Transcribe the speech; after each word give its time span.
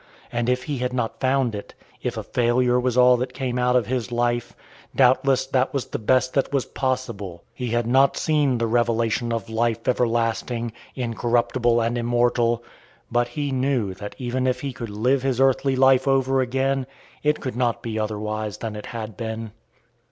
And 0.31 0.49
if 0.49 0.63
he 0.63 0.79
had 0.79 0.93
not 0.93 1.19
found 1.19 1.53
it, 1.53 1.75
if 2.01 2.17
a 2.17 2.23
failure 2.23 2.79
was 2.79 2.97
all 2.97 3.17
that 3.17 3.35
came 3.35 3.59
out 3.59 3.75
of 3.75 3.85
his 3.85 4.11
life, 4.11 4.55
doubtless 4.95 5.45
that 5.45 5.75
was 5.75 5.85
the 5.85 5.99
best 5.99 6.33
that 6.33 6.51
was 6.51 6.65
possible. 6.65 7.43
He 7.53 7.67
had 7.67 7.85
not 7.85 8.17
seen 8.17 8.57
the 8.57 8.65
revelation 8.65 9.31
of 9.31 9.47
"life 9.47 9.87
everlasting, 9.87 10.73
incorruptible 10.95 11.79
and 11.81 11.99
immortal." 11.99 12.63
But 13.11 13.27
he 13.27 13.51
knew 13.51 13.93
that 13.93 14.15
even 14.17 14.47
if 14.47 14.61
he 14.61 14.73
could 14.73 14.89
live 14.89 15.21
his 15.21 15.39
earthly 15.39 15.75
life 15.75 16.07
over 16.07 16.41
again, 16.41 16.87
it 17.21 17.39
could 17.39 17.55
not 17.55 17.83
be 17.83 17.99
otherwise 17.99 18.57
than 18.57 18.75
it 18.75 18.87
had 18.87 19.15
been. 19.15 19.51